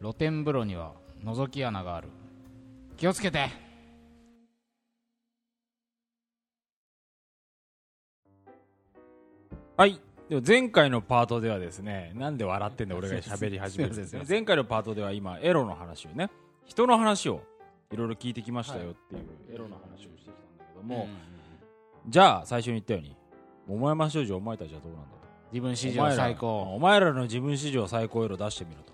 [0.00, 0.92] 露天風呂には
[1.24, 2.08] 覗き穴がある。
[2.96, 3.48] 気をつけて。
[9.76, 10.00] はい。
[10.28, 16.30] でも前回のパートではですねなんで笑ってんだ俺が喋り始めるんですね前回のパートでは今エロの話をね
[16.64, 17.42] 人の話を
[17.92, 21.06] いろいろ聞いてきましたよっていうエロの話をしてきたんだけども、
[22.08, 23.16] じゃあ最初に言ったように
[23.68, 25.16] 桃山少女お前たちはどうなんだと。
[25.52, 26.62] 自分史上最お高。
[26.74, 28.92] お前らの自分史上最高エロ出してみろと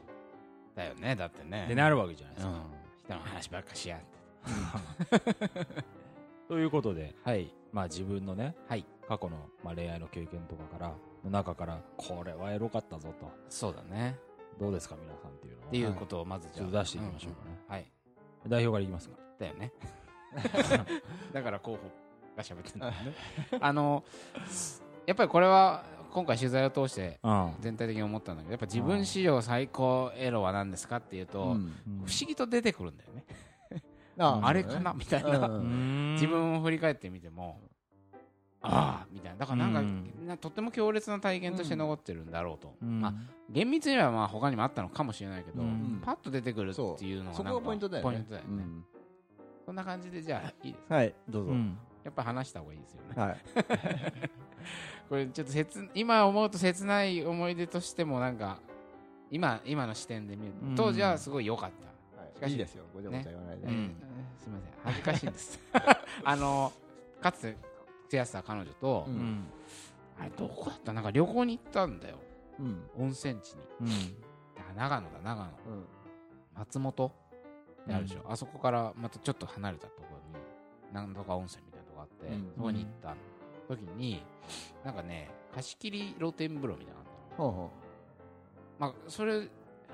[0.74, 1.66] だよねだってね。
[1.68, 2.62] でなるわけじゃないですか、うん。
[3.04, 4.12] 人の話ばっかしやって。
[6.48, 7.52] ということで、はい。
[7.72, 8.84] まあ、自分のねはい。
[9.08, 10.94] 過去の、まあ、恋愛の経験とかから
[11.24, 13.30] の中からこれはエロかったぞと。
[13.48, 14.18] そうだね。
[14.60, 16.66] どうですか皆さんっていうのをっていうことをまずじゃあ。
[16.66, 17.50] ちょっと出していきましょうかね。
[17.50, 17.86] んんはい。
[18.46, 19.16] 代表からいきますか。
[19.38, 19.72] だよね。
[21.32, 21.78] だから候補
[22.36, 23.14] が喋ってるんだよね。
[23.60, 24.04] あの
[25.06, 27.54] やっぱりこれは今回取材を通してうん。
[27.60, 31.60] 全体的に思ったんだけどやっぱ自分史上最高エロは何ですかっていうと、不思
[32.26, 33.24] 議と出てくるんだよね、
[34.18, 34.52] あ。
[34.52, 36.12] れかなみたいな、うん。
[36.14, 37.60] 自分を振り返ってみても
[38.62, 39.38] ああみたいな。
[39.38, 40.26] だからなんか、うん。
[40.26, 43.00] なとっても強烈な体験として残ってるんだろうと、うん。
[43.00, 43.14] まあ、
[43.50, 46.00] 厳密にはまあ他にもあったのかもしれないけど、うん。
[46.04, 48.10] パッと出てくるっていうのがそこがポイントだよね。
[48.10, 48.64] ポイントだよね。
[49.64, 51.50] そんな感じでじゃあいいですはいどうぞ。
[51.50, 51.78] うん。
[52.04, 53.14] やっぱ話した方がいいですよね。
[53.16, 53.36] はい
[55.12, 58.56] これちょっと切今思うと切ない思い出としてもなんか
[59.30, 60.52] 今今の視点で見る。
[60.52, 60.74] とうん。
[60.74, 61.70] 当時はすごい良かっ
[62.16, 62.84] た、しかしいいですよ。
[62.94, 63.66] ごちゃごちゃ言わないで。
[63.66, 63.94] うん。
[64.38, 64.72] すみません。
[64.84, 65.60] 恥ずかしいんです。
[66.24, 66.72] あの
[67.20, 67.58] かつて付
[68.08, 69.14] き合ってた彼女と、うん。
[69.14, 69.44] うん
[70.18, 70.94] あれどこだった？
[70.94, 72.16] なんか旅行に行ったんだよ。
[72.58, 72.82] うん。
[72.96, 73.60] 温泉地に。
[73.82, 73.88] うん。
[73.88, 75.50] あ長野だ長野。
[75.50, 75.84] うん。
[76.56, 77.06] 松本？
[77.06, 77.10] っ
[77.86, 82.52] てあるでしょ、あそこからまたちょっと離れたところになんとか温泉みたいなとこあって、うん。
[82.56, 83.14] そこに行った
[83.68, 84.22] 時に
[84.84, 87.50] なんかね貸し切り露天風呂みたいなのあったの。
[87.50, 87.70] ほうほ
[88.78, 89.48] まあそれ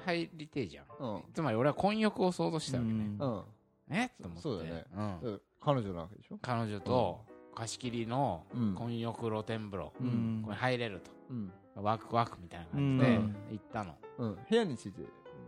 [0.06, 0.84] 入りてえじゃん。
[1.00, 1.22] ううん。
[1.34, 3.42] つまり俺は混浴を想像したわけね、うん。
[3.90, 4.10] え？
[4.22, 4.42] と思って。
[4.42, 4.84] そうだよね。
[4.96, 5.18] うん。
[5.20, 6.38] うん彼女なわけでしょ？
[6.40, 8.74] 彼女と貸し切りのうん。
[8.74, 10.42] 混浴露天風呂、うん。
[10.44, 11.10] これ入れると。
[11.30, 11.52] うん。
[11.74, 13.36] ワクワクみたいな感じでうん。
[13.50, 14.38] 行ったの、うん。
[14.48, 15.02] 部屋について。
[15.02, 15.04] い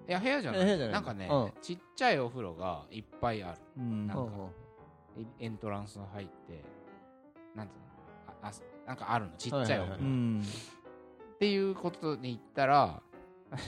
[0.08, 0.60] や部屋じゃない。
[0.62, 0.94] え部屋じゃない。
[0.94, 1.52] なんかね、うん。
[1.62, 3.58] ちっちゃいお風呂がいっぱいある。
[3.78, 4.06] うん。
[4.08, 4.50] なんかほうほ
[5.40, 6.64] エエントランス入って
[7.54, 7.89] なんていうの？
[8.42, 8.52] ああ
[8.86, 9.32] なんかあるの。
[9.36, 13.02] ちっちゃいお風っていうことに言ったら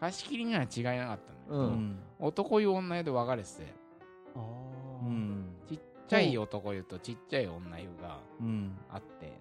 [0.00, 1.98] 貸し切りには違いなかったんだけど、うん。
[2.18, 3.74] 男湯女湯で分かれてて。
[4.34, 5.56] うん。
[5.68, 5.78] ちっ
[6.08, 9.40] ちゃい男湯とちっちゃい女湯がうんあって。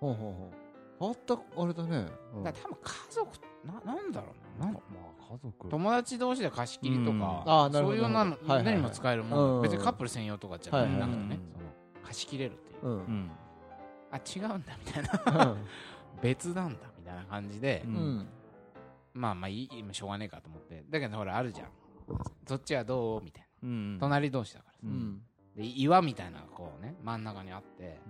[0.00, 1.10] ほうほうほう。
[1.10, 2.06] あったあれだね。
[2.34, 2.42] うん。
[2.42, 3.30] だ多分家族
[3.64, 4.66] ななんだろうね。
[4.66, 4.80] なんま
[5.18, 5.68] あ家族。
[5.68, 7.20] 友達同士で貸し切りとうん。
[7.20, 8.52] か、あーなるほどそういうのなるほど。
[8.54, 8.76] はいはいはい。
[8.76, 9.62] にも使えるもの、うん。
[9.62, 11.64] 別にカップル専用とかじゃなくてね、その
[12.04, 12.92] 貸し切れるっていう、うん。
[12.92, 13.30] うん
[14.10, 15.46] あ違うんだみたいな。
[15.46, 15.58] うん。
[16.22, 17.94] 別なんだみたいな感じで、ううん。
[18.18, 18.28] ん
[19.14, 20.84] まあまあいいしょうがねえかと思って。
[20.88, 21.68] だけどほらあるじゃん。
[22.46, 23.22] そっちはどう？
[23.24, 23.94] みたいうん。
[23.94, 24.78] な隣同士だからさ。
[24.84, 24.94] ううん。
[24.94, 25.22] ん
[25.56, 28.00] で岩みたいなこうね真ん中にあって。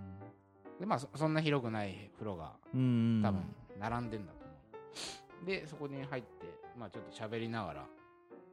[0.78, 3.42] でまあそそんな広くない風呂がうん多分
[3.80, 4.54] 並んでんだと思
[5.42, 6.28] う、でそこに入って
[6.78, 7.86] まあちょっと喋りながら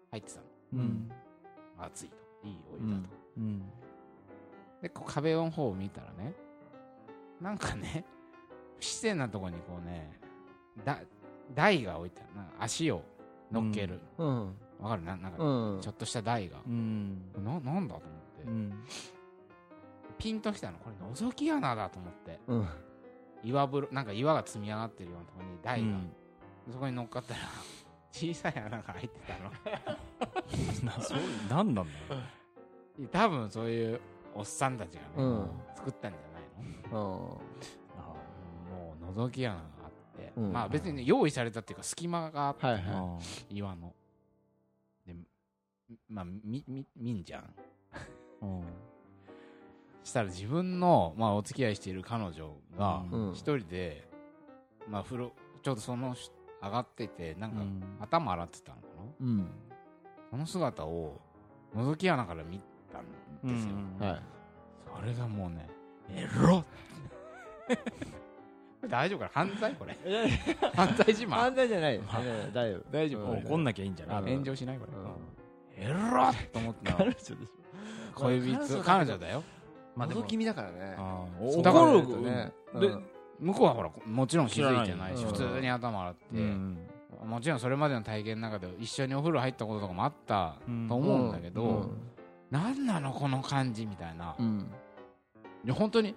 [0.09, 0.45] 入ってたの。
[0.73, 1.12] うん。
[1.77, 2.16] 暑いと。
[2.47, 3.63] いいお湯だと、うん。
[4.81, 6.33] でこう壁の方を見たらね
[7.41, 8.06] なんかね
[8.78, 10.19] 不自然なとこにこうね
[10.84, 11.00] だ
[11.53, 12.41] 台が置いてあるな。
[12.44, 13.01] んか足を
[13.51, 14.46] 乗っける、うん。
[14.79, 15.03] わかる？
[15.03, 15.81] ななんかうん。
[15.81, 17.31] ちょっとした台が、うん。
[17.44, 18.74] ななんだと思って、うん。
[20.18, 20.78] ピンときたの。
[20.79, 22.40] これ覗き穴だと思って。
[22.47, 22.68] うん。
[23.44, 26.74] 岩風呂なんか岩が積み上がってるようなところに台が、うん。
[26.74, 27.40] そこに乗っかったら
[28.12, 29.51] 小さい穴が開いてたの。
[30.84, 31.19] な そう
[31.50, 31.91] なんなんだ
[33.03, 34.01] ろ多分そういう
[34.34, 35.50] おっさんたちがね、うん。
[35.75, 36.34] 作ったんじゃない？
[36.91, 36.91] の？
[36.91, 36.95] うん。
[36.97, 40.53] もう覗き穴があって、うん。
[40.53, 42.81] まあ別にね用意されたっていうか隙間があって、はいは
[43.19, 43.93] あ岩の。
[45.05, 45.15] で
[46.09, 47.53] まあみみ見んじゃん。
[48.41, 48.63] うん。
[50.03, 53.33] したら自分の、まあ、お付き合いしている彼女がうん。
[53.33, 54.07] 一人で、
[54.88, 55.31] まあ風呂
[55.63, 57.81] ちょうどそのし上がっててなんかうん。
[57.99, 59.47] 頭洗ってたのかな、うん。
[60.30, 61.19] その姿を
[61.75, 63.06] 覗き穴から見たん
[63.51, 64.07] ですよ、うん。
[64.07, 64.21] はい。
[65.00, 65.68] それがもうね
[66.10, 66.66] エロっ。
[68.90, 69.31] 大丈夫かな？
[69.31, 69.74] 犯罪？
[69.74, 69.98] これ。
[70.75, 71.30] 犯罪自慢？
[71.30, 72.02] 犯罪じゃないよ。
[72.04, 72.22] まあ
[72.54, 72.92] 大丈夫。
[72.92, 73.31] 大丈夫。
[73.31, 73.38] うん。
[73.40, 74.34] 怒んなきゃいいんじゃない？
[74.34, 74.92] 炎上しないこれ、
[75.84, 75.90] うん。
[75.90, 76.36] エロっ！
[76.54, 77.36] と思った彼女でしょ。
[78.13, 78.84] 恋人？
[78.84, 79.44] 彼女だよ。
[79.96, 80.22] まあでも。
[80.22, 80.96] 覗き見だからね。
[81.40, 81.57] 怒
[82.02, 82.52] るとね。
[82.80, 83.06] でうん。
[83.40, 86.78] 向こうはほらもちろん気づいてないし普通に頭洗って、うん。
[87.25, 91.98] もちろんそれまでの体験の中で一緒にお風呂入ったこととかもあったうんと思うんだけど、うん。
[92.52, 92.86] なん。
[92.86, 94.36] なのこの感じみたいな、
[95.71, 96.15] 本当に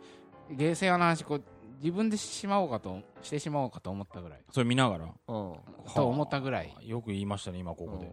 [0.51, 1.45] ゲーセンの話こう
[1.81, 4.41] 自分でしまおうかとしてしまおうかと思ったぐらい。
[4.51, 5.05] それ見ながら？
[5.05, 5.13] うん。
[5.95, 6.75] と思ったぐらい。
[6.83, 8.11] よく言いましたね今ここで。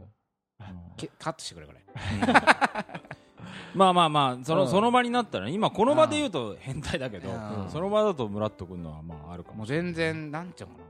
[0.97, 1.79] けカットしてくれこれ。
[3.73, 4.67] まあまあまあその,、うん。
[4.69, 7.69] その場になったらね今この場で言うと変態だけど、うん。
[7.69, 9.93] その場だとムラっとくるのはまああるかもうもしれない。
[9.93, 10.85] 全然なんていうのかな。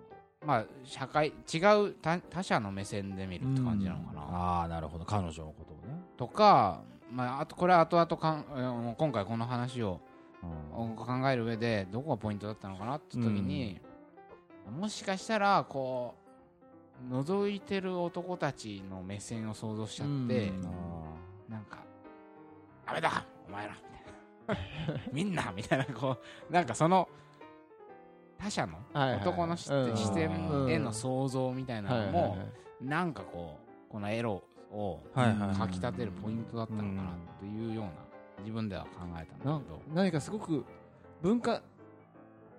[0.46, 5.06] まあ社会違う他他者の目線で見るって感じなのかな、ああなるほど。
[5.06, 10.15] 彼女のことをね、とか、まあ、あとこれは後々かんえー今回この話をうん
[10.96, 13.80] 考える上でどこがポイントだったのかなって時に、
[14.80, 16.16] もしかしたらこ
[17.10, 20.62] う覗いてる男たちの目線を想像しちゃって、うん。
[21.50, 21.84] なんか
[22.86, 23.76] 「ダメだお前ら」
[24.48, 26.18] みたいな「みんな」みたいなこ
[26.50, 27.08] うなんかその
[28.38, 29.70] 他者の男の視
[30.14, 32.38] 点への想像みたいなのも
[32.82, 33.60] なんかこ
[33.90, 37.92] うこのエロをかきたてるポイントだったのかなっていうような
[38.40, 38.90] 自分では考
[39.20, 39.82] えたんなんだけど。
[39.94, 40.66] 何かすごく
[41.22, 41.62] 文化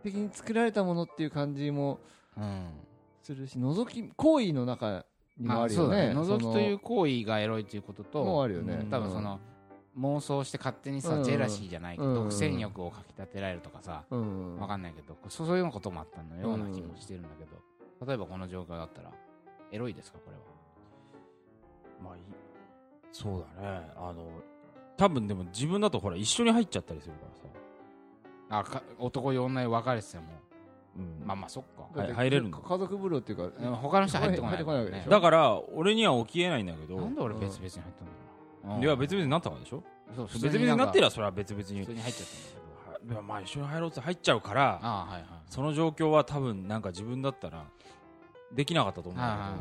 [0.03, 2.01] 的に作られたものっていう感じも
[2.37, 2.69] うん
[3.23, 5.05] するし覗き行為の中
[5.39, 6.13] にもあるよそうだね。
[6.15, 8.87] 覗きという行為がエロいということそのもとあるよね。
[8.91, 9.41] 多分その
[9.99, 11.25] 妄想して勝手にさうん。
[11.25, 12.15] ジェラシーじゃないけうん。
[12.15, 14.59] ど独占欲をかきたてられるとかさうん。
[14.59, 17.57] わかんないけどそうそういうこともあったのような気もしてるんだけど。
[18.07, 19.11] 例えばこの状況だったら
[19.73, 20.43] エロいですかこれは？
[22.05, 22.23] まあいい
[23.11, 23.91] そうだね。
[23.97, 24.27] あの
[24.97, 27.21] 多分でも自分だとほら一緒に入っちゃったりするか
[28.51, 30.25] らさ、あか男用女用分かれてても。
[30.97, 31.27] うん。
[31.27, 32.01] まあまあそっか。
[32.01, 32.59] はい入れるの。
[32.59, 34.65] 家族風呂っていうかうん他の人入ってこない。
[34.65, 35.11] こないわけでしょ？
[35.11, 36.97] だから俺には起きえないんだけど。
[36.97, 37.91] なんで俺別々に入ったんだ
[38.69, 38.79] ろう？
[38.79, 39.83] ないや別々になったからでしょ？
[40.17, 41.81] そう別々になってりらゃそれは別々に。
[41.81, 43.23] 普通に入っちゃったんだけど。
[43.23, 45.23] まあ一緒に入ろうって入っちゃうからああはいはい。
[45.49, 47.65] その状況は多分なんか自分だったら
[48.53, 49.53] できなかったと思うんだ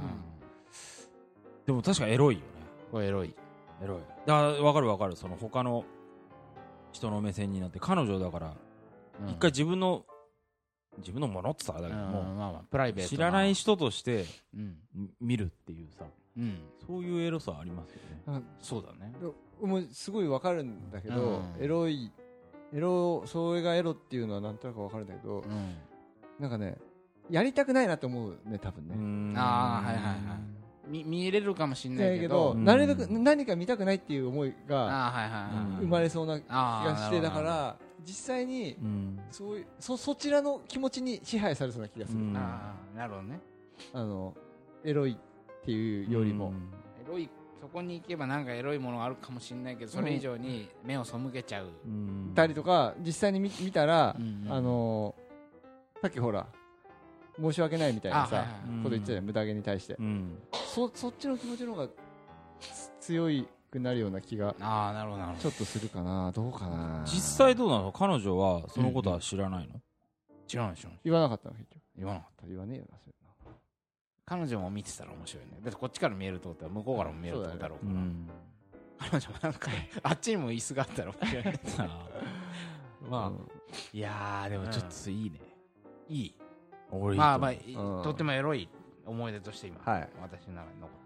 [1.66, 1.74] けど。
[1.74, 2.46] でも確かエロいよね。
[2.92, 3.36] これエロい
[3.83, 4.00] エロい。
[4.25, 5.16] だ分かる分かる。
[5.16, 5.83] その他の
[6.92, 8.54] 人の目線になって彼女だから
[9.22, 9.30] うん。
[9.30, 10.06] 一回自分の
[11.00, 14.77] 自分のものって言ったらあれうんだけどもまあまあプライベート知らない人としてうん。
[14.94, 16.06] み見るっていうさ
[16.38, 16.60] うん。
[16.86, 18.22] そういうエロさありますよね。
[18.27, 19.13] あそうだね。
[19.62, 21.63] もうすごいわかるんだけど、うん。
[21.63, 22.12] エロい
[22.74, 25.75] エロそれがエロっていうのはなんとなくわかるんだけど、うん。
[26.39, 26.78] なんかね
[27.30, 28.94] やりたくないなって思うね多分ね、
[29.38, 30.19] あーはいはいはい
[30.88, 32.52] 見見れるかもしれないけど。
[32.52, 32.66] うん。
[32.66, 39.20] どなるべく何か見たくないっていう思いがああはいはいはい生まれそうな気がしてだから実際にうん。
[39.32, 42.38] そういうそそちらの気持ちに支配されそうな気がする、うん。
[42.38, 43.40] ああなるほどね。
[43.94, 44.34] あの
[44.84, 46.54] エロいっていうよりも、
[47.04, 47.28] エロい
[47.60, 51.70] そこに行けばなんかエロいものがあるかもしれないけどそれ以上に目を背けちゃう。
[51.86, 52.31] うん。
[52.36, 54.46] たりとか実際に見見たら、うん。
[54.48, 55.16] あの
[56.02, 56.46] さっきほら
[57.40, 58.56] 申し訳ないみたいなさ、あはいはい。
[58.70, 60.38] うんこと言ってたよ無駄毛に対して、うん。
[60.74, 61.88] そそっちの気持ちの方が
[62.60, 65.44] つ強いくなるような気がああなるほどなるほど。
[65.44, 67.04] ちょっとするかなどうかな。
[67.06, 67.92] 実際どうなの？
[67.92, 69.82] 彼女はそのことは知らないの？
[70.48, 71.56] 知らないでしょ言わなかったの？
[71.56, 71.82] 結局。
[71.98, 72.48] 言わなかった。
[72.48, 73.16] 言わねえよなそれ。
[74.28, 75.52] 彼女も見てたら面白いね。
[75.62, 78.00] だってこっちから見えるってことは向こうからも見えるってことだろうから。
[78.00, 78.30] うん。
[78.98, 79.72] 彼女もなんか
[80.02, 81.60] あっちにも椅子があったら面白いね。
[83.08, 83.50] まあ、うん。
[83.94, 85.40] いやーでもちょっといいね。
[86.10, 86.36] いい
[86.92, 88.04] まあまあ、うん。
[88.04, 88.70] とってもエロい
[89.06, 90.10] 思い出として今、はい。
[90.22, 91.06] 私の中に残って。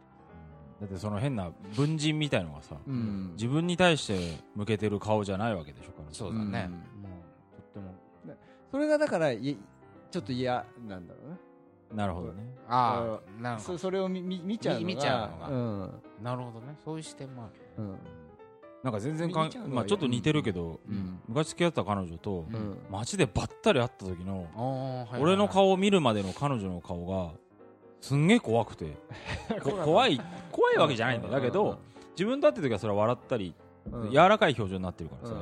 [0.81, 3.31] だってその変な文人みたいのがさうん。
[3.33, 6.13] 自分に対して向けてる顔じゃないわけでしょ彼女。
[6.13, 6.71] そうだね、うん。
[6.73, 7.09] も
[7.53, 7.95] うとっても。
[8.71, 9.57] それがだからい
[10.11, 11.37] ちょっと嫌なんだろうね。
[11.93, 12.43] なるほどね。
[12.67, 14.87] ああそそれを見見見ちゃうのが。
[14.87, 15.47] 見見ちゃうのが。
[15.49, 16.23] うん。
[16.23, 16.75] なるほどね。
[16.85, 17.83] そういう視点もある。
[17.83, 17.95] うん
[18.83, 21.19] なんか全然かまあちょっと似てるけどうん。
[21.27, 22.55] 昔付き合った彼女とうん。
[22.55, 27.33] うん街でばったり会った時の俺の顔を見るまでの彼女の顔が
[28.01, 28.97] すんげえ怖くて。
[29.61, 30.19] こ怖い
[30.51, 31.21] 怖いわけじゃないん。
[31.21, 31.79] だだけど
[32.11, 33.53] 自分だって時はそれは笑ったり
[33.91, 34.11] うん。
[34.11, 35.35] 柔らかい表情になってるからさ。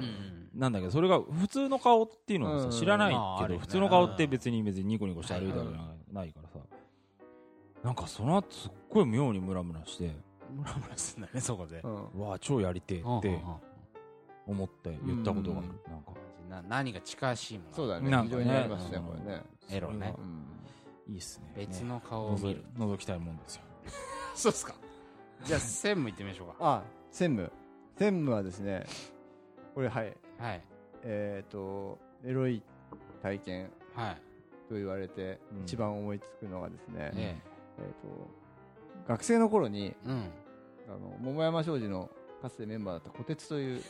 [0.56, 2.72] なんだけどそれが普通の顔っていうのはうん。
[2.72, 3.16] さ知らない
[3.48, 6.60] けど普通の顔って別に別にニコニコして歩いたわけじゃないからさ。
[7.84, 10.12] なんかその後すっごい妙にムラムラして
[10.52, 11.82] ムラムラすんだねそこで。
[11.84, 12.08] うん。
[12.16, 13.40] うわあ超やりてえって
[14.46, 15.60] 思って言ったことが。
[15.60, 16.12] あるうんなんか
[16.50, 17.76] な何か近しいもの。
[17.76, 18.10] そうだね。
[18.10, 18.44] なんかね。
[18.44, 19.44] 非常にありますねうんこれね。
[19.70, 20.14] エロね。
[20.18, 21.14] うん。
[21.14, 21.54] いいっすね。
[21.56, 23.62] 別の顔を見る、覗覗きたいもんですよ。
[24.36, 24.76] そうっすか。
[25.44, 26.56] じゃあ専務行ってみましょうか。
[26.60, 27.52] あ専務。
[27.98, 28.86] 専務はですね
[29.74, 30.16] これはい。
[30.38, 30.62] はい。
[31.04, 32.62] えっとエロい
[33.22, 34.22] 体験はい。
[34.70, 35.62] と言われてうん。
[35.64, 37.36] 一番思いつくのがですねえ
[37.80, 37.82] え。
[37.82, 38.28] っと
[39.08, 40.32] 学生の頃にえうん。
[40.90, 42.10] あの桃山商事の
[42.42, 43.82] かつてメンバーだった小鉄という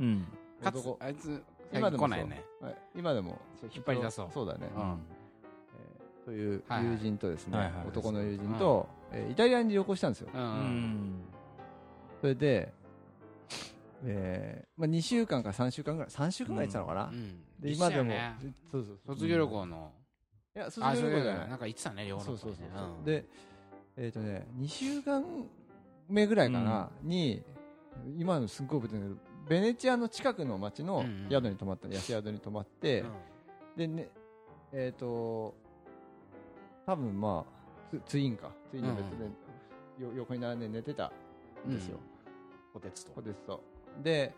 [0.00, 0.26] うん。
[0.62, 0.98] かつ男。
[1.00, 1.42] あいつ
[1.72, 2.44] 今でも来ないね。
[2.60, 2.76] はい。
[2.94, 3.38] 今でも
[3.74, 4.28] 引っ張り出そう。
[4.32, 4.68] そうだね。
[4.74, 4.82] うん。
[4.82, 10.28] えーという友人とですね、はいはい男の友人と、えーイタリアに旅行したんですよ。
[10.34, 10.40] うん。
[10.40, 11.20] ううんん
[12.20, 12.72] それで、
[14.04, 17.04] えーまあ、2週間か3週間ぐらい、3週間ぐらい行ってたのかな。
[17.08, 17.40] うん。
[17.60, 18.36] で今でも、ね。
[18.70, 19.16] そうそうそう。
[19.16, 19.92] 卒業旅行の。
[20.54, 21.48] いや、卒あ業旅行じゃない。
[21.48, 23.04] なんか言ってたね両方そうそうそうそう、ん。
[23.04, 23.24] で、
[23.96, 25.24] えっ、とね、2週間
[26.08, 27.42] 目ぐらいかな、に
[28.18, 31.28] 今のすっごい覚えてるベネチアの近くの町のうんうん。
[31.30, 33.04] 宿に泊まった、安宿に泊まって、
[33.76, 34.08] でね
[34.72, 35.54] えっ、と
[36.84, 37.56] 多分まあ
[37.90, 38.50] ツツインか。
[38.70, 39.24] ツインの別で、
[40.04, 41.12] よ横に並んで寝てた
[41.66, 41.98] んですよ、
[42.72, 43.12] こてつと。
[43.12, 43.62] コテツと。
[44.02, 44.34] で、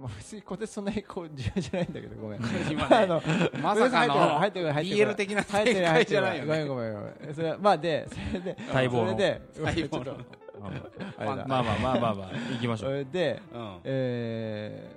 [0.00, 2.40] まあ、別にコテツそんなにこう重要じゃないんだけどごめん。
[2.70, 3.22] 今 あねの
[3.62, 5.08] まさかの入ってこない入ってこない。
[5.10, 5.82] BL 的な入ってない。
[5.82, 6.68] 入展開ってないごめんじゃないよね。
[6.68, 9.10] ごめんごめんそれはまあでそれで待望の。
[9.10, 10.16] それで待望の
[10.60, 14.96] あまあまあまあまあまあ行きましそょうれでうんえ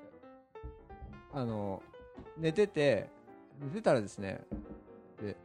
[1.34, 1.82] ーあの
[2.38, 3.10] 寝てて
[3.62, 4.42] 寝てたらですね
[5.22, 5.36] で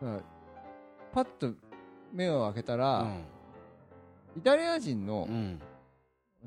[0.00, 0.20] さ
[1.12, 1.52] パッと
[2.12, 3.06] 目を開けたら、
[4.36, 5.60] イタリア人の,、うんうん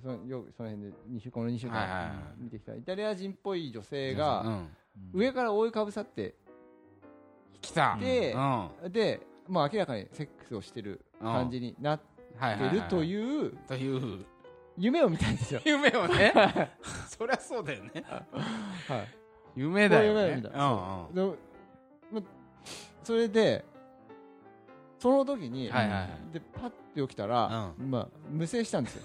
[0.02, 2.76] そのよその辺で2週この2週間見てきた。
[2.76, 4.70] イタリア人っぽい女性うがん。
[5.14, 6.36] 上から覆いかぶさって
[7.62, 8.36] 来たで
[8.90, 12.06] で、まあ、明らかにセックスをしてる感じになって
[12.38, 14.26] はいるというという
[14.78, 15.62] 夢を見たんですよ。
[15.66, 16.34] 夢をね。
[17.08, 18.04] そりゃそうだよね。
[18.08, 19.08] はい。
[19.56, 20.22] 夢だよね。
[20.22, 20.50] 夢を見た。
[20.50, 22.26] うんうん。
[23.04, 23.64] それで
[25.04, 26.00] その時に、はいはい。
[26.00, 29.04] はいでパッて起きたら、まあ、無制したんですよ。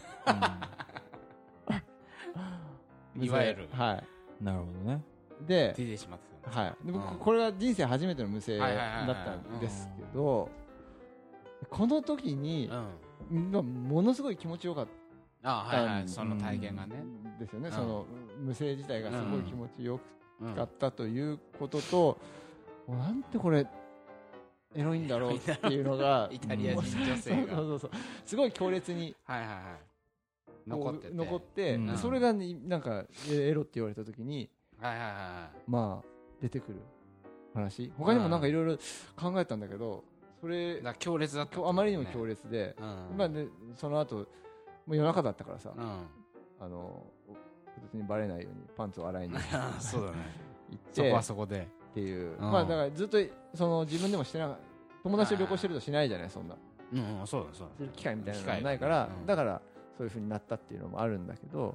[3.17, 3.69] 無制いわゆる。
[3.73, 4.05] は
[4.41, 5.03] なるほどね。
[5.45, 7.19] いで出てしまってたはい、で僕うん。
[7.19, 8.69] これは人生初めての無制だっ
[9.25, 10.49] たんですけど
[11.69, 12.71] この時に
[13.33, 13.51] うん。
[13.51, 14.89] まあものすごい気持ちよかっ
[15.43, 16.03] あはいはい。
[16.03, 17.03] たんその体験がね。
[17.41, 17.75] ですよね、うん。
[17.75, 18.07] その
[18.39, 19.99] 無制自体がすごい気持ちよ
[20.41, 20.55] うん。
[20.55, 22.19] かったということと、
[22.89, 23.67] なんてこれ
[24.75, 27.57] エロいんだろうっていうのが イタリア人女性が。
[27.57, 27.91] そうそうそう。
[28.25, 30.69] すごい強烈にはいはいはい。
[30.69, 31.15] 残ってて。
[31.15, 31.97] 残って、うん。
[31.97, 36.09] それがねなんかエロって言われた時にはいはいはまあ
[36.41, 36.81] 出てくる
[37.55, 37.93] 話。
[37.97, 38.77] 他にもなんかいろいろ
[39.17, 40.05] 考えたんだけど
[40.41, 41.65] それ強烈だったね。
[41.67, 43.17] あまりにも強烈で、うん。
[43.17, 44.27] まあね、その後も
[44.89, 46.07] う夜中だったからさ、うん。
[46.61, 47.07] あの
[47.83, 49.41] 別にバレないようにパンツを洗いに行
[49.81, 50.19] そうだね。
[50.75, 52.41] ってそこはそこでっていう、ん。
[52.41, 53.19] まあだからずっと
[53.55, 54.57] その自分でもしてな
[55.03, 56.55] 友達と旅行してるとしないじゃないそんな。
[56.93, 59.27] うんうんそうだそうする機会みたいなのがないから、うん。
[59.27, 59.61] だから
[59.97, 61.75] そういうふうになったっていうのもあるんだけど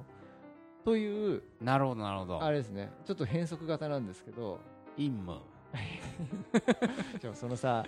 [0.84, 2.42] というだなるほどなるほど。
[2.42, 2.90] あれですね。
[3.04, 4.58] ちょっと変則型なんですけど。
[4.96, 5.40] 陰夢
[7.20, 7.84] でもそのさ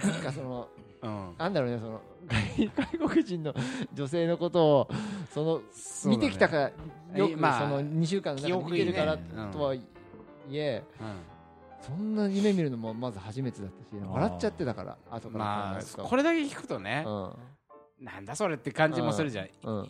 [0.00, 0.68] なんかその
[1.02, 1.34] うん。
[1.36, 3.54] なんだろうねその外外国人の
[3.92, 4.88] 女性のことを
[5.32, 5.60] その
[6.10, 6.70] 見てきたか
[7.14, 9.18] よく、まあその2週間の中で見てるから
[9.52, 9.82] とはい
[10.52, 10.82] え、
[11.86, 17.04] そんな夢見るのもまず初めてだったし笑っちゃってたから後からまあこれだけ聞くとね
[18.00, 19.48] なんだそれって感じもするじゃん。
[19.62, 19.88] うん。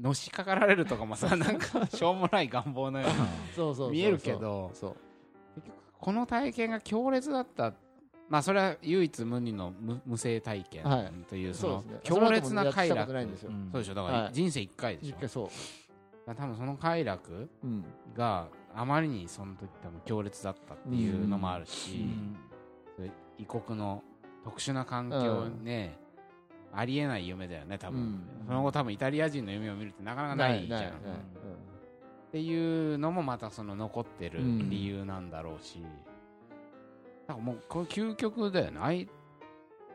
[0.00, 4.70] のしかかられるとかもさ なんかしょうもない願望のように見えるけど
[5.98, 7.74] この体験が強烈だった。
[8.28, 11.12] まあそれは唯一無二の無無性体験はい。
[11.28, 13.12] というその強烈な快楽。
[13.12, 13.26] そう
[13.72, 13.94] でしょ。
[13.94, 14.22] だかはい。
[14.24, 15.08] ら人生一回でしょ。
[15.16, 15.44] 一回そ
[16.26, 22.06] う、多分その快楽うん、があまりにその時多分強烈だったっていうのもあるし、
[22.96, 24.02] それ異国の
[24.44, 25.98] 特殊な環境ね、
[26.72, 28.22] ありえない夢だよね多分、うん。
[28.46, 30.82] その後多分イタリア人の夢を見るってなかなかないじゃん。
[30.90, 30.94] っ
[32.32, 35.84] ていうのもまたその残ってるうん理由なんだろうし、
[37.28, 38.78] なんかもうこれ究極だよね。
[38.80, 39.06] 相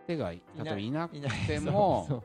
[0.05, 2.23] 手が例えばいなくても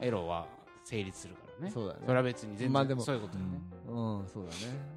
[0.00, 0.48] エロは
[0.84, 1.70] 成立するからね。
[1.70, 3.92] それは別に全然そういうことだよね、う
[4.24, 4.26] ん。
[4.26, 4.95] そうだね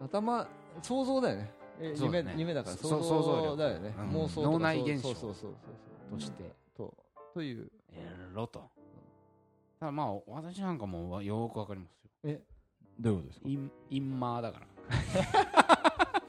[0.00, 0.46] 頭
[0.82, 1.52] 想像だよね。
[1.80, 5.54] え夢夢だからそ想想像だよね、うん妄想脳内現象そうそうそう。
[6.10, 6.52] そうとして。
[6.76, 6.94] と
[7.34, 7.70] という。
[7.92, 8.62] エロと。
[9.78, 11.92] ただまあ私なんかもうよーくわかります
[12.28, 12.38] よ。
[12.98, 13.48] どういうことですか？
[13.48, 14.66] インインマーだから。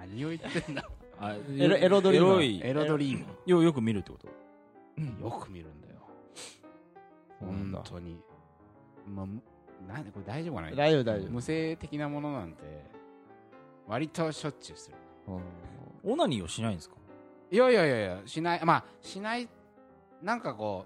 [0.00, 0.88] 何を言ってんだ。
[1.18, 2.32] あエロエロドリーマー。
[2.32, 2.60] エロい。
[2.62, 4.26] エロドリームよよく見るってこと？
[4.28, 4.32] よ
[5.30, 5.94] く見るんだよ。
[7.40, 8.18] 本当に。
[9.06, 9.40] まあむ
[9.88, 10.70] なんでこれ大丈夫かな？
[10.72, 12.56] 大丈夫大丈無性的なものなんて
[13.86, 14.96] 割としょっちゅうする。
[15.26, 15.40] 夫
[16.12, 16.96] オナニーをしないんですか？
[17.50, 18.64] いやいやいやいやしない。
[18.64, 19.48] まあしない
[20.22, 20.84] なんかこ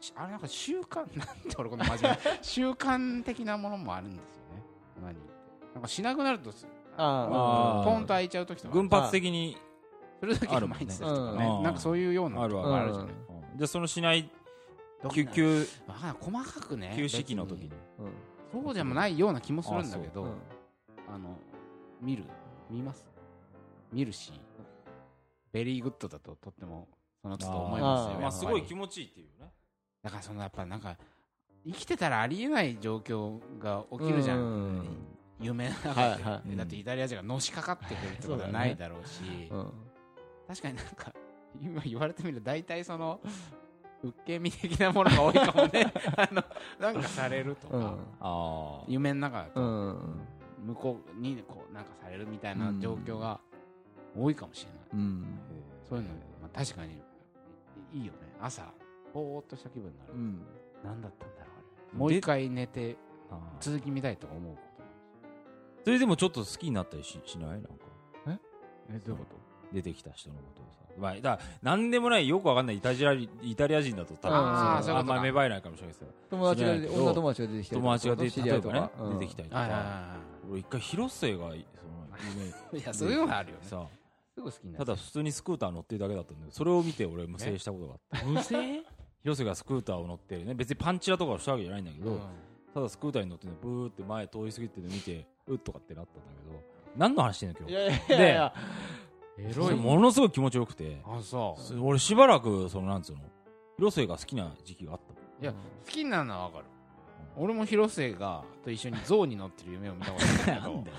[0.00, 4.62] うしあれなんか習慣 なんて俺この真面目 習慣的なものもあるんですよね。
[5.02, 5.20] 何って。
[5.74, 7.84] なんかしなくなるとすああー。
[7.84, 8.74] ポンと開いちゃう時とか。
[8.74, 9.56] 群発的に
[10.20, 11.46] それだけ毎日するとかね。
[11.46, 11.62] うん。
[11.64, 13.14] なんかそういうようなあるあるじゃない。
[13.56, 14.30] じゃあそのしない
[15.10, 17.70] 救急細かくね休止期の時に。
[17.98, 18.12] うん
[18.52, 20.26] そうでもないような気もするんだけどう。
[20.26, 20.28] ん
[21.12, 21.36] あの
[22.00, 22.24] 見る？
[22.70, 23.04] 見ます？
[23.92, 24.32] 見るし
[25.50, 26.88] very good だととっても
[27.20, 29.50] その都度思いますよまあすごい気持ちいいっていうね。
[30.02, 30.96] だからそのやっぱなんか
[31.66, 34.86] 生きてたらありえない状況が起きるじゃん、うん。
[35.40, 36.56] 夢の中で、はいはい。
[36.56, 39.48] だってイタリア人がのしかかってくるってことはないだろうし。
[39.50, 39.72] うん。
[40.46, 41.12] 確かになんか
[41.60, 43.20] 今言われてみると大体その
[44.04, 45.92] 受け身的なものが多いかもね。
[46.16, 46.44] あの
[46.78, 47.84] なんかされるとか、うん。
[47.84, 50.20] ああ夢の中だとうん。
[50.66, 53.40] 向こうにこうなんかされるみたいな状況が
[54.16, 55.38] 多いかもしれない、うん。
[55.88, 57.02] そういうの、まあ、確かに
[57.92, 58.18] いいよね。
[58.40, 58.62] 朝
[59.12, 60.46] ぼーっとした気分になる、うん。
[60.82, 61.54] 何だったんだろう
[61.90, 61.98] あれ。
[61.98, 62.96] もう一回寝て
[63.60, 64.60] 続き見たいとか思うこ
[65.84, 67.50] それでもちょっと好きになったりししない？
[67.50, 67.68] なんか。
[67.68, 67.74] と
[68.90, 69.24] えどういうこ
[69.74, 70.80] 出てきた人のことをさ。
[70.96, 74.36] まあだ何でもないよくわかんないイタリアイタリア人だと多分。
[74.38, 78.80] ああんま芽生えないかもしれないですけど友達が女友達が出てきたりとか友達が出てね。
[78.80, 79.60] かうん出てきたりとか。
[79.60, 80.16] は
[80.50, 81.58] 俺一回広末がその夢
[82.78, 83.62] い いやそういうのがあるよね。
[83.66, 83.86] さ
[84.34, 88.82] すぐ好きになたるだ普通にスクーター乗ってるだけだったんだけどそれを見て俺無制したことがあって無声
[89.22, 90.54] 広瀬がスクーターを乗ってるね。
[90.54, 92.20] 別にパンチラとかをしたわけじゃないんだけど、
[92.74, 96.62] ただスクーターに乗ってねブーって前通り過ぎてるの見てうっとかってなったんだけど
[96.96, 97.74] 何の話してんの今日？
[98.14, 98.52] い
[99.38, 101.00] エそれものすごい気持ちよくて。
[101.04, 101.60] あそう。
[101.60, 103.22] そ俺しばらくそのなんつうの
[103.76, 105.14] 広末が好きな時期があった。
[105.42, 105.58] いや好
[105.90, 106.66] きになるのは分かる。
[107.36, 110.84] 俺も広末がと一緒に象に乗ってる夢を見たことあるけど。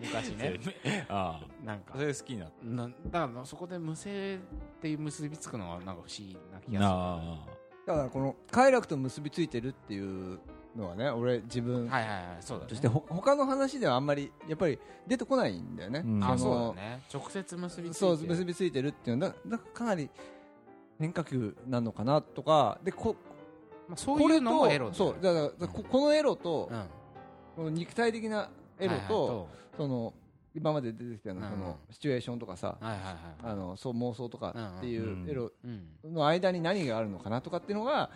[0.00, 0.60] 昔ね。
[1.08, 1.94] あなんか。
[1.94, 4.38] あそれ好きになっなだからそこで無声っ
[4.80, 7.46] て結びつくのはなんか不思議な気たがあ。
[7.86, 10.38] だからこの快楽と結びついてるっていう
[10.76, 12.68] のはね俺自分はいはいはいそうだね。
[12.68, 16.24] としてほ他の話ではあんまりやっぱり出てこないんだよね、うん。
[16.24, 17.02] あそうのだね。
[17.12, 20.10] 直接結びついてそう結びついてるっていうのはからかなり
[20.98, 23.16] 変化球なのかなとかでこ
[23.88, 26.84] まあそういうのもエロそうだからここのエロとうん。
[27.56, 28.48] この肉体的な
[28.78, 30.14] エロはいはいとその
[30.54, 38.10] 今まで出てきたようんそのシチュエーションとかさはいはいはいあのそう妄想とかっていうエロうんの間に何があるのかなとかっていうのがあ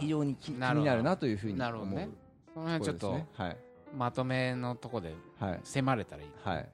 [0.00, 1.02] 非常にき気になるほど。
[1.02, 1.86] なというふうに思う。
[1.88, 2.08] ね。
[2.10, 3.56] あその辺ちょっとところですね。
[3.96, 6.30] まとめのとこではいはい迫れたらいい。
[6.42, 6.68] はい。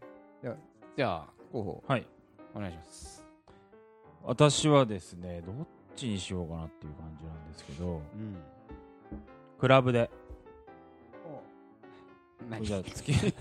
[0.97, 1.85] じゃあ候補。
[1.87, 2.07] はい。
[2.55, 3.27] お願いします。
[4.25, 5.55] 私はですねどっ
[5.97, 8.37] ちにしようかなっていう感じなんですけどうん。
[9.59, 10.11] クラブで。
[12.49, 12.65] 何？
[12.65, 13.35] じゃあ付き 付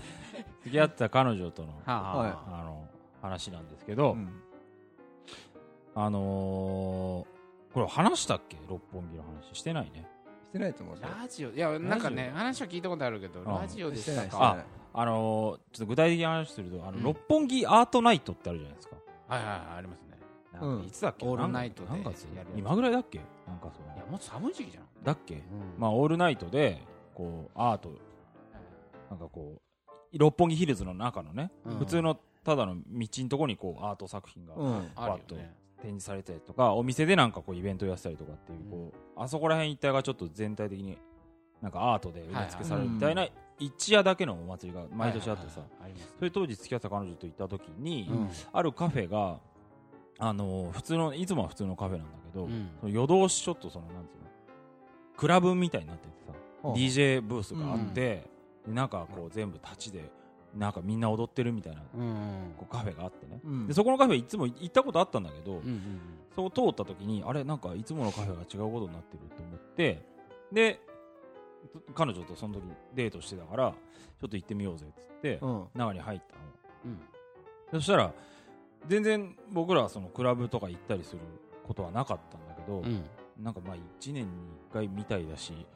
[0.70, 2.16] き合ってた彼女とのはあはあ。
[2.18, 2.86] はあの
[3.22, 4.28] 話なんですけど、うん。
[5.94, 7.29] あのー
[7.72, 8.56] これ話したっけ？
[8.68, 9.56] 六本木の話。
[9.56, 10.06] してないね。
[10.48, 11.50] してないと思うよラジオ。
[11.50, 14.64] いやなんかね話は聞いたことあるけどあラジオでしたか？
[14.92, 17.02] あのーちょっと具体的な話するとあの、うん。
[17.04, 18.96] 六本木アートナイトってあるじゃないですか。
[19.28, 20.18] はいはいはいありますね。
[20.52, 20.84] なんかうん。
[20.84, 22.58] いつだっけ、オールナイトで何月やるやつ。
[22.58, 23.20] 今ぐらいだっけ？
[23.46, 23.94] なんかその。
[23.94, 24.84] いやもっと寒い時期じゃん。
[25.04, 25.42] だっけ、うん。
[25.78, 26.82] まあオールナイトで
[27.14, 27.92] こうアート。
[29.10, 31.78] なんかこう六本木ヒルズの中のね、うん。
[31.78, 34.90] 普通のただの道のとこにこうアート作品がうん。
[34.96, 40.98] あるよね展示されたりとかお店でなんかこうイベントやってたりとかっていう,、こうあそこら辺一帯がちょっと全体的に
[41.62, 43.26] なんかアートで埋め付けされるみたいな
[43.58, 45.60] 一夜だけのお祭りが毎年あってさ、
[46.18, 48.30] それ当時付き合ってた彼女と行った時に、うん。
[48.52, 49.38] あるカフェが
[50.18, 52.70] あのー普通のいつもは普通のカフェなんだけど、うん。
[52.80, 54.30] その夜通しちょっとそのなんつうの
[55.16, 58.26] クラブみたいになっててさ、DJ ブースがあって、
[58.66, 60.10] でなんかこう全部立ちで
[60.54, 62.14] なんかみんな踊ってるみたいなうんうん。
[62.56, 63.66] こうカフェがあってね、うん。
[63.66, 66.00] でそこのカフェいつも行ったことあったんだけど、うんうん
[66.34, 70.00] そこ通った時にあれなんかいつものカフェが違うことになってると思って
[70.52, 70.80] で
[71.92, 72.62] 彼女とその時
[72.94, 75.64] デートしてたからちょっと行ってみようぜっつって、うん。
[75.74, 76.36] 中に入った
[76.88, 76.94] の。
[77.72, 77.80] うん。
[77.80, 78.12] そしたら
[78.86, 81.20] 全然僕らはそのクラブとか行ったりする
[81.66, 83.04] ことはなかったんだけど、うん。
[83.42, 84.30] なんかまあ1年に
[84.70, 85.66] 1回みたいだし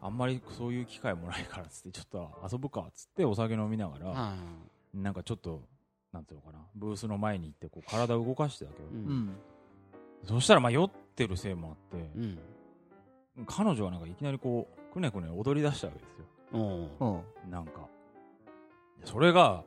[0.00, 4.34] あんまりそういう機会もないからっつってちょっと遊ぶかっつってお酒飲みながら、は
[4.92, 5.62] なんかちょっと
[6.12, 8.96] なんていうのかなブースの前に行ってこう体を動かしてたけど、いうん。
[8.98, 9.36] うん。
[10.26, 12.38] そしたらまあ酔ってるせいもあって、うん。
[13.46, 17.24] 彼女はなんかいきなりこうくねくね踊り出したわけですよ。
[17.50, 17.88] なんか。
[19.04, 19.64] それが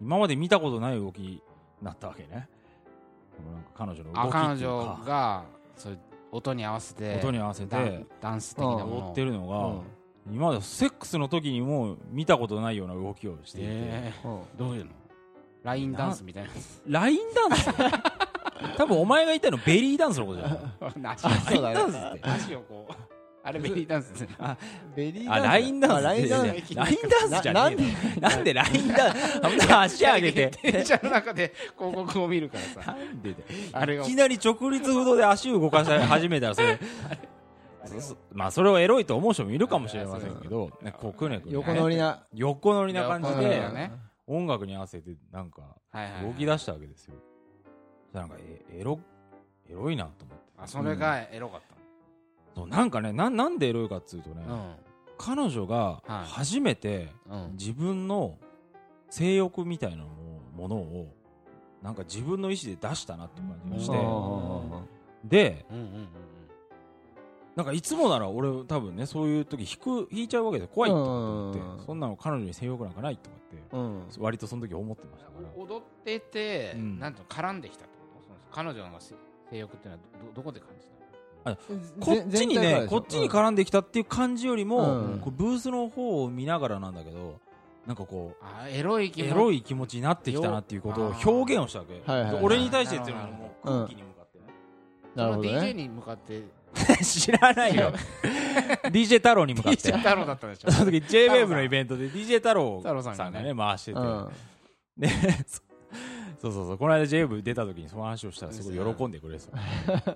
[0.00, 1.42] 今まで見たことない動きに
[1.80, 2.28] なったわけね。
[2.30, 4.74] なんか彼女の動きあっていうか。
[4.96, 5.44] 彼女が
[5.76, 5.98] そういう
[6.32, 8.84] 音に合わせて音に合わせてダンス的なもの。
[9.06, 9.70] 踊ってるのが、う
[10.32, 10.34] ん。
[10.34, 14.30] 今までセックスの時にも見たことないような動きをしていて、えうん。
[14.40, 14.90] ーどういうの？
[15.62, 16.50] ラインダンスみたいな
[16.88, 17.70] ラインダンス？
[18.78, 22.20] 多分お前が言ったのベリーダンスのことじゃない？
[22.22, 22.92] 足をこう
[23.44, 24.28] あれベリーダンスですね。
[24.94, 25.94] ベリーあラインダンス？
[25.96, 27.76] あラインダンラインスダンスじゃね
[28.16, 28.54] えななんで？
[28.54, 29.14] ラインダン
[29.58, 29.74] ス？
[29.74, 30.52] 足上げて。
[30.62, 32.92] 電車の中で広告を見るからさ。
[32.92, 33.44] なんでだよ。
[33.72, 34.06] あれがい。
[34.06, 36.78] きなり直立不動で足を動かし始めたらそれ。
[38.32, 41.52] まあそれをエロいと思う人もいるかもしれませんけどねこうくねくね。
[41.52, 42.22] 横乗りな。
[42.32, 43.90] 横乗りな感じで
[44.28, 45.62] 音楽に合わせてなんか
[46.22, 47.16] 動き出したわけですよ。
[48.12, 49.00] なんかえエロ
[49.68, 50.44] エロいなと思って。
[50.58, 51.60] あそれがエロかっ
[52.54, 54.44] そうなんかねななんでエロいかっつうとね、
[55.18, 56.28] 彼女がはい。
[56.28, 57.08] 初めて
[57.52, 58.38] 自分の
[59.10, 60.10] 性欲みたいなも
[60.54, 61.14] ものを
[61.82, 63.96] なんか自分の意思で出したなっていう感じがして。
[63.96, 65.28] うん。
[65.28, 66.08] でうんうんうん
[67.54, 71.84] なんかいつもなら俺多分ねそういう時引く引いちゃうわけで怖いと思ってうん。
[71.84, 74.02] そんなの彼女に性欲なんかないとかってうん。
[74.18, 75.48] 割とその時思ってましたから。
[75.54, 76.98] お踊ってて、うん。
[76.98, 78.26] なんと絡んできたってこと？
[78.26, 79.14] その彼女の性
[79.50, 80.02] 性欲っていうのは
[80.34, 80.91] どどこで感じた？
[80.91, 80.91] の
[82.00, 87.40] こっちにねこっちに絡んできたっていう感じよりも、ブースの方を見ながらなんだけど
[87.86, 89.22] なんかこうあエロい気
[89.74, 89.96] 持ち。
[89.96, 93.86] になってきたなっていうことを表現をしたわけ、はいはいはい俺に対してっていうのはもううん。
[93.86, 94.44] 空気に向かってね、
[95.14, 96.42] なるほど DJ ねに向かって。
[97.04, 97.92] 知らないよ。
[98.84, 99.92] DJ 太郎に向かって。
[99.92, 100.70] DJ 太郎だったでしょ。
[100.72, 103.54] その時 JWAVE のイベントで DJ 太郎太郎さんがねさんがね。
[103.54, 104.28] 回してて、うん。
[104.96, 105.08] で
[106.42, 106.78] そそうそうそう。
[106.78, 109.56] この間 JWAVE 出た時にその話をしたらすごい喜んでくれてた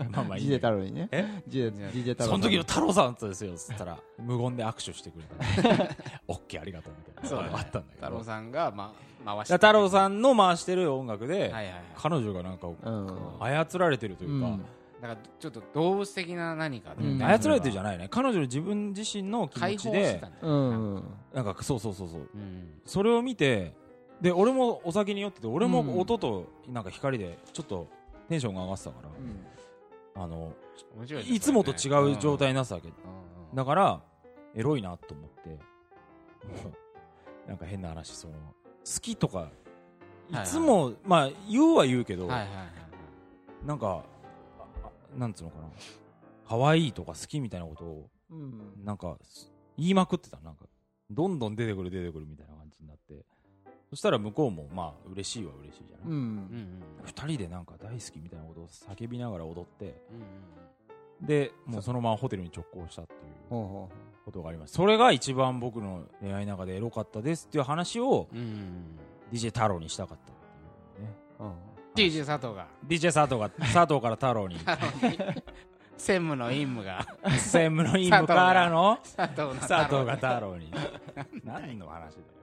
[0.10, 1.08] まあまあいいジんだけどデ太郎にね。
[1.12, 1.42] え？
[1.46, 3.52] ジデ DJ 太郎その時の太郎さんとですよ。
[3.52, 5.94] っつったら無言で握手してくれた。
[6.26, 7.28] オッケーありがとうみたいな。
[7.28, 7.50] そうだね。
[7.54, 8.06] あったんだけど。
[8.06, 8.92] 太郎さんが、ま、
[9.24, 11.72] 回して太郎さんの回してる音楽で、はいはいはい。
[11.94, 13.06] 彼女がなんかうん。
[13.38, 14.58] 操られてるというか、うん。
[15.00, 17.22] だからちょっと動物的な何かで、うん。
[17.22, 18.08] 操られてるじゃないね。
[18.10, 22.20] 彼女の自分自身の気解持ちでうんなんかそうそうそうそう。
[22.34, 22.80] うん。
[22.84, 23.74] それを見て
[24.20, 25.72] で俺もお酒に酔ってて俺うん。
[25.72, 27.88] も音となんか光でちょっと
[28.28, 28.96] テンションが上がってたか
[30.16, 30.52] ら、あの
[31.28, 32.88] いつもと違う状態になってたわけ、
[33.54, 34.00] だから
[34.54, 35.58] エロいなと思って
[37.46, 39.50] なんか変な話その好きとか
[40.30, 44.02] いはいつも、まあ言うは言うけど、なんか
[45.16, 45.68] なんつうのかな。
[46.48, 48.84] 可愛いとか好きみたいなことをうん。
[48.84, 50.40] なんかす言いまくってた。
[50.40, 50.64] なんか
[51.10, 53.24] どんどん出てくる出てくるみたいな感じになって
[53.96, 56.12] そしたら向こうもまあ嬉しいは嬉しいじゃない、うん。
[56.12, 59.84] うんうん二人でなんか大好きみたいなことを叫びながら踊って。
[59.84, 59.96] うんうん
[61.18, 63.90] でもうそのままホテルに直行したっていうほうほ
[64.26, 64.74] ことがあります。
[64.74, 68.98] それが一番僕の恋愛の中でエロかったですっていう話をうんうん
[69.32, 70.36] DJ 太郎にしたかったっ
[70.94, 71.14] ていうね。
[71.40, 71.46] うう。
[71.46, 71.52] ん
[71.94, 72.66] DJ 佐藤が。
[72.86, 74.58] DJ 佐藤が 佐藤から太郎に。
[75.96, 77.06] 専務の任務が。
[77.30, 80.70] 専務の任務からの佐藤の佐藤が太郎に。
[81.44, 82.36] 何の話だよ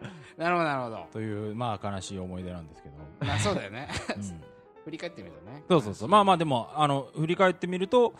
[0.36, 1.06] なるほどなるほど。
[1.12, 3.88] というまあ悲しい思い出なんですけど、まあそうだよね。
[4.16, 4.42] うん。
[4.84, 5.62] 振り返ってみるとね。
[5.68, 6.08] そうそうそう。
[6.08, 8.14] まあまあでもあの振り返ってみると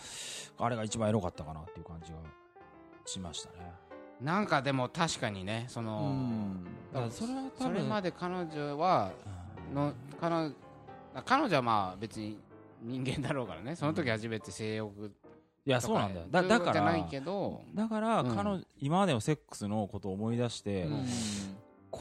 [0.58, 2.18] あれが一番エロかったかなっていう感じが
[3.06, 3.72] しましたね。
[4.20, 6.14] なんかでも確かにねその、
[7.10, 9.12] それは多それ分まで彼女は
[9.72, 10.52] の彼女
[11.24, 12.38] 彼女はまあ別に
[12.82, 13.74] 人間だろうからね。
[13.74, 15.12] その時初めて性欲
[15.66, 16.26] いやそうなんだよ。
[16.30, 18.34] だだからだからうん。
[18.34, 21.06] 彼女、今までのセックスのことを思い出して、うん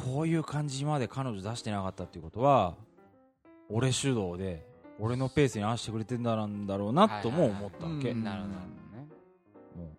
[0.06, 2.76] こういう感じまで彼女出してなかったっていうことは
[3.70, 4.66] 俺主導で
[5.00, 8.24] 俺のペースに合わせてくれてんだなんだろうなとも思ったわけ、うん。
[8.24, 9.08] なるほどなるほどね
[9.76, 9.92] も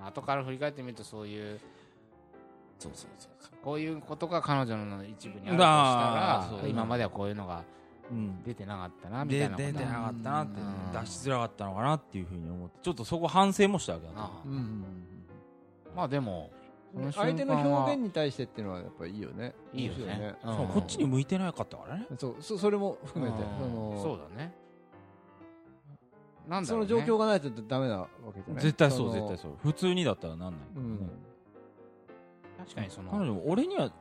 [0.00, 1.60] まあ後から振り返ってみるとそういう
[2.78, 7.64] そうそうそうそこういうことが彼女の一部にあるとしただら今まではこういうのが
[8.44, 11.00] 出てなかったなみたでいな出てなかったなって、うん。
[11.00, 14.84] 出しづらかったのかなっていうふうに思ってちょっとそこ反省もしたわけだああうん。
[15.94, 16.50] まあでも
[17.12, 19.54] 相手の表現に対してっていうのはやっぱりいいよね。
[19.72, 19.98] いいよね。
[19.98, 20.56] 面白いうん。
[20.56, 20.66] そう。
[20.68, 22.06] こっちに向いてなかったからね。
[22.18, 22.36] そう。
[22.40, 23.38] そそれも含めて。
[23.42, 24.02] うん。
[24.02, 24.54] そうだね。
[26.48, 26.78] なんだね。
[26.78, 28.62] の状況がないとダメなわけじゃない。
[28.62, 29.52] 絶対そうの絶対そう。
[29.62, 30.60] 普通にだったらなんない。
[30.76, 31.10] うん。
[32.58, 33.10] 確かにその。
[33.10, 33.92] 彼女も俺には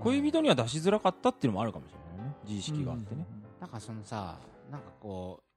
[0.00, 2.34] 恋人には出しづらかったっていうのもあるかもしれないね。
[2.46, 3.26] 自意識があってね、
[3.60, 4.38] なんかそのさ
[4.70, 5.49] なんかこう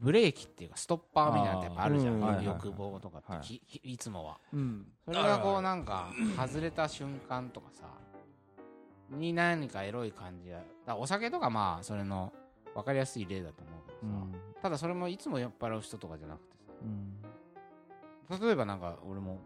[0.00, 4.38] ブレーキっていうかストッパーみたいなのってやっぱあるじゃん、欲望とかってききいつもは。
[4.52, 4.86] うん。
[5.04, 7.86] それがこうなんか外れた瞬間とかさ
[9.10, 12.32] に何かエロい感じがだお酒とかまあそれの
[12.74, 16.56] 分かりやすい例だと思うけどさ、ただそれもいつも酔っ払う人とかじゃなくて
[18.28, 19.40] さ例えばなんか俺も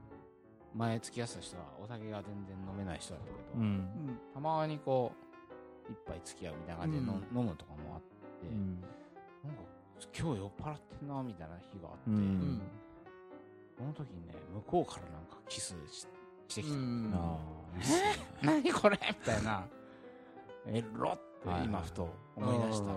[0.75, 4.19] 前付き合ってた人はお酒が全然飲めない人だったけど、うん。
[4.33, 5.13] たまにこ
[5.89, 7.96] う一杯付き合うみたいな感じで飲,、むとかも
[10.19, 12.63] 今日酔っ払ってんなみたいな日があって、うん。
[13.77, 16.07] その時にね向こうからなんかキスし
[16.49, 17.13] してきた、うん。
[17.15, 17.39] あ
[17.75, 18.03] あいいっすね
[18.43, 18.99] 何これ？
[19.09, 19.67] みたいな。
[20.69, 22.93] エロって今ふと思い出した、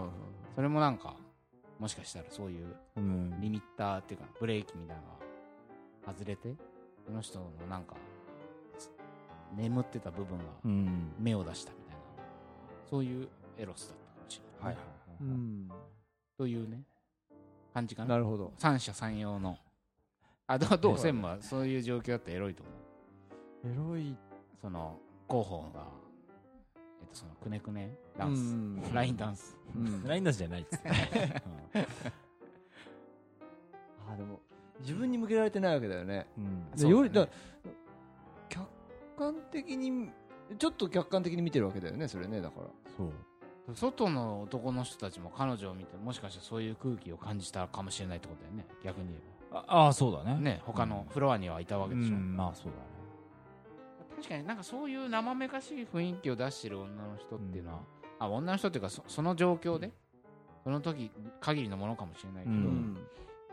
[0.55, 1.15] それもなんか
[1.77, 3.39] もしかしたらそういううん。
[3.41, 5.07] リミッターっていうかブレーキみたいなの
[6.07, 6.55] が外れて
[7.05, 7.95] その人のなんか
[9.55, 11.13] 眠ってた部分がうん。
[11.19, 12.01] 目を出したみたいな。
[12.89, 13.27] そういう
[13.57, 15.17] エロスだったかもしれない、はいはいはい。
[15.21, 15.69] うん。
[16.37, 16.83] というね
[17.73, 18.09] 感じかな。
[18.09, 18.53] なるほど。
[18.57, 19.57] 三者三様の。
[20.47, 20.97] あどうどう？
[20.97, 23.73] 専務はそういう状況だったらエロいと思う？
[23.73, 24.15] エロい。
[24.61, 24.97] その
[25.29, 25.85] 広報が
[27.01, 28.93] えっとそのくねくねダンス、うん。
[28.93, 30.03] ラインダンス、うん。
[30.03, 30.89] ラインダンスじゃないっつって
[34.11, 34.39] あでも
[34.81, 36.27] 自分に向けられてないわけだよね。
[36.37, 36.67] うん。
[36.75, 37.27] そうだよりだ
[38.49, 38.67] 客
[39.17, 40.09] 観的に
[40.57, 42.67] ちょっと客観的に見てるわけだよねそれねだから。
[42.97, 43.11] そう
[43.75, 48.65] 外の男の人たちも彼女を見てもしかしてそういう空気を感じたかもしれないってことだよね。
[48.83, 49.19] 逆に言え
[49.67, 50.33] ああそうだね。
[50.35, 52.75] ばね他のフロアにはいたわけでしょ、うんまあそうだね。
[54.17, 57.79] 確かになんかそういう生めかしい雰囲気を出してる女の人っていうのは、
[58.19, 59.91] あ女の人っていうかそその状況で
[60.63, 62.65] その時限りのものかもしれないけど、ううん。
[62.93, 62.97] ん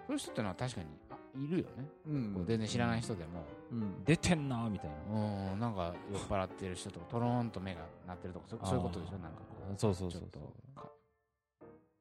[0.07, 1.06] そういう人ってのは確かにあ
[1.45, 2.45] いるよね、うん。
[2.47, 3.45] 全然知らない人でも。
[3.73, 4.05] うん。
[4.05, 5.53] 出てんなみたいな。
[5.53, 5.61] うん。
[5.61, 9.13] なんか酔っ払ってる人とかとろーんと目が鳴ってるとかそそういうことでしょ？
[9.13, 10.23] なんかこうそうそうそう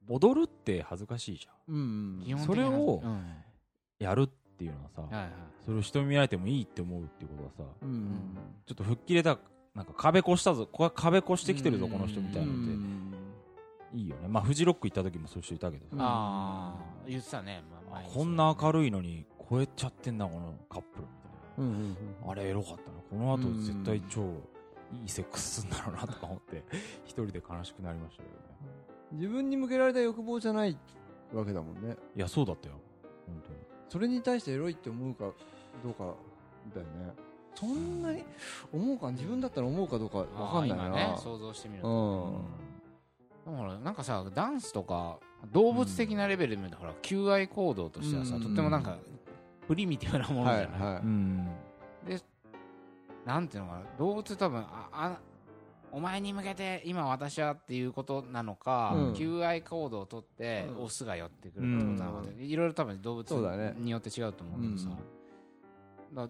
[0.08, 1.76] 踊るって恥ずかしいじゃん。
[1.76, 3.24] うんそれをうん。
[3.98, 5.30] やるっていうのはさはいはい。
[5.64, 9.40] それを人に見られてもいいって思うっていうことはさうんちょっと吹っ切れた
[9.74, 13.14] なんか壁越したぞこれ壁越してきてるぞうんこの人みたういなのってん
[13.94, 14.28] いいよね。
[14.28, 15.86] まあフジロック行った時もそういう人いたけど。
[16.00, 21.94] ああ言ってたね、まあこんな明るいのに超えちゃってんなこのカップルみたいうんうん
[22.26, 22.98] なあれエロかったな。
[23.10, 24.24] この後絶対超
[25.02, 26.64] いいセックスするんだろうなとか思って
[27.06, 28.40] 一人で悲しくなりましたけどね。
[29.14, 30.78] 自分に向けられた欲望じゃない
[31.34, 31.96] わけだもんね。
[32.16, 32.76] いやそうだったよ。
[33.28, 33.58] 本当に。
[33.90, 35.32] それに対してエロいって思うか
[35.84, 36.16] どうか
[36.74, 37.14] だよね。
[37.54, 38.24] そんなに
[38.74, 40.84] 思うか自分だったら思うかどうかわかんないな。
[40.86, 42.42] あー今ね想像してみるうと、ん
[43.46, 45.20] だからなんかさダンスとか
[45.54, 48.42] 動物的なレベルで見ると、ほら求愛行動としてはさ、うん。
[48.42, 48.98] とってもなんか
[49.68, 51.48] プリミティブなものじゃない、はいはうん。
[53.26, 55.20] なんていうのかな動物多分ああ
[55.92, 59.14] お前に向けて今私はっていうことなのか、うん。
[59.14, 60.84] 求愛行動をとってうん。
[60.84, 63.32] オスが寄ってくるってことなのか、いろいろ多分動物
[63.78, 64.90] によって違うと思うけどさ、
[66.10, 66.16] うん。
[66.16, 66.28] だ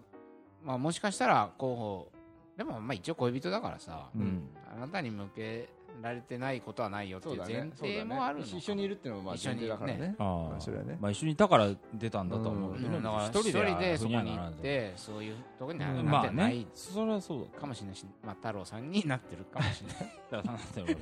[0.62, 2.12] まあ、もしかしたら候補
[2.56, 4.48] でもまあ一応恋人だからさ、うん。
[4.76, 5.68] あなたに向け
[6.02, 10.14] られてないことはないよっていう前提もあるのか一緒にいるっていうのもまあ前提だからね。
[10.18, 10.98] あまあそれはね。
[11.00, 12.74] まあ一緒にいたから出たんだとは思う。
[12.74, 13.02] けどねうん。
[13.02, 16.66] だから一人でそこに行ってそういうところにはうんまあなってないね。
[16.74, 20.96] それはそうだかもしれないし、まあ、太郎さんになってるかもしれない。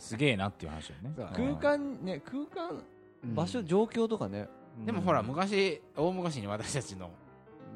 [0.00, 1.36] すげえなっていう話だよね。
[1.36, 2.82] 空間ね空間
[3.24, 3.34] うん。
[3.34, 4.48] 場所状況とかね。
[4.84, 7.10] でもほら昔大昔に私たちの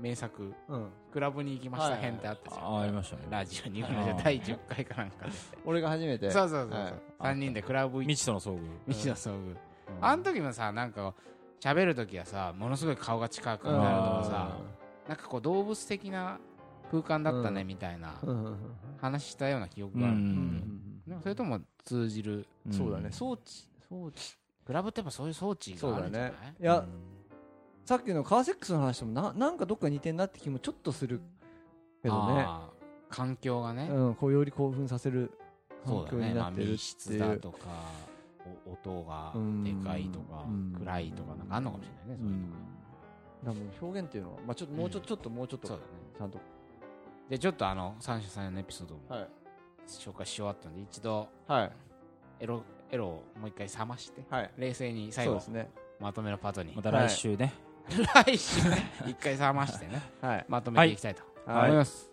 [0.00, 2.66] 名作うん「クラブに行きましたはいはい編」ってあったじゃん。
[2.66, 3.22] あありましたね。
[3.30, 5.26] ラジオにあー第10回かなんか。
[5.26, 5.32] で
[5.64, 6.30] 俺が初めて。
[6.30, 6.94] そうそうそうそう、はい。
[7.20, 8.60] 3人でクラブ行っ未知との遭遇。
[8.86, 9.56] 未知の遭遇。
[10.00, 11.14] あの時もさなんか
[11.60, 14.58] 喋る時はさものすごい顔が近くうんなるとかさ
[15.08, 16.38] なんかこう動物的な
[16.90, 17.66] 空間だったねうん。
[17.68, 18.28] みたいなうん。
[18.28, 18.56] うんうん
[19.00, 21.02] 話したような記憶うがある、ん。
[21.06, 22.46] でもそれとも通じる。
[22.66, 22.72] うん。
[22.72, 23.10] そうだね。
[23.12, 23.68] 装置。
[23.88, 24.36] 装置。
[24.64, 26.30] クラブってやっぱそういう装置があるんじゃない？
[26.30, 26.54] そうだね。
[26.58, 26.84] いや
[27.84, 31.20] さっきのカーセックスの話ともななんかどっか似てんなって気もちょっとする
[32.02, 32.42] けどね。
[32.46, 32.74] あー
[33.10, 35.30] 環境がね、うんこうより興奮させる
[35.84, 37.18] 環境そうだね、まあ、になってる密っていう。
[37.20, 37.58] 室だとか
[38.66, 39.62] お音がうん。
[39.62, 40.74] でかいとかうん。
[40.78, 42.24] 暗いとかなんかあんのかもしれないね
[43.44, 45.88] そういうのが表現っていうのはまあちょっともうちょっとちょっともうちょっとそうだね。
[46.18, 46.38] ちゃんと。
[47.28, 49.28] でちょっとあの三者三様のエピソードもはい。
[49.86, 51.72] 紹介し終わったので一度はい。
[52.40, 54.50] エロエロをもう一回冷ましてはい。
[54.56, 55.70] 冷静に最後そうですね。
[56.00, 56.72] まとめのパートに。
[56.74, 57.52] また来週ね
[58.24, 60.44] 来週ね一回冷ましてねはい。
[60.48, 61.64] まとめていきたいとはい。
[61.66, 62.10] 思います。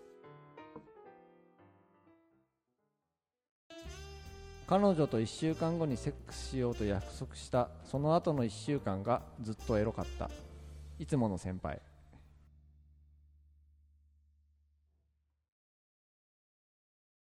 [4.66, 10.30] 彼女と1週間後にセックスしようと約束したその後の1週間がずっとエロかった。
[10.98, 11.80] いつもの先輩